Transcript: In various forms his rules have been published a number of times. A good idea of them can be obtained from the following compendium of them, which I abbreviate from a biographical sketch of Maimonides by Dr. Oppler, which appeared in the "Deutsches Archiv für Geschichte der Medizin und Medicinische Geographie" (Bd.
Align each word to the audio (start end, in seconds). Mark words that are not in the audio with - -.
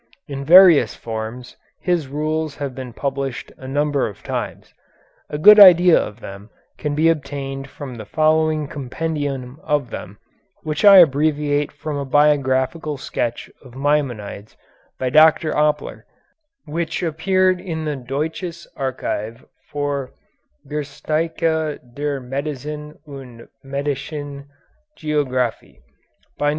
In 0.27 0.43
various 0.43 0.95
forms 0.95 1.57
his 1.79 2.07
rules 2.07 2.55
have 2.55 2.73
been 2.73 2.91
published 2.91 3.51
a 3.59 3.67
number 3.67 4.07
of 4.07 4.23
times. 4.23 4.73
A 5.29 5.37
good 5.37 5.59
idea 5.59 5.95
of 5.99 6.21
them 6.21 6.49
can 6.79 6.95
be 6.95 7.07
obtained 7.07 7.69
from 7.69 7.93
the 7.93 8.05
following 8.05 8.67
compendium 8.67 9.59
of 9.63 9.91
them, 9.91 10.17
which 10.63 10.83
I 10.83 10.97
abbreviate 10.97 11.71
from 11.71 11.97
a 11.97 12.03
biographical 12.05 12.97
sketch 12.97 13.51
of 13.63 13.75
Maimonides 13.75 14.57
by 14.97 15.11
Dr. 15.11 15.51
Oppler, 15.53 16.01
which 16.65 17.03
appeared 17.03 17.59
in 17.61 17.85
the 17.85 17.95
"Deutsches 17.95 18.65
Archiv 18.75 19.45
für 19.71 20.13
Geschichte 20.67 21.77
der 21.93 22.19
Medizin 22.19 22.97
und 23.05 23.47
Medicinische 23.63 24.45
Geographie" 24.95 25.79
(Bd. 26.39 26.49